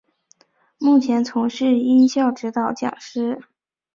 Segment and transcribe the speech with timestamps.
[0.79, 3.39] 目前从事的音效指导讲师。